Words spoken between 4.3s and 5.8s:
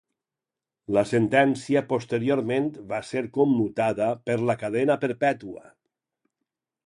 la cadena perpètua.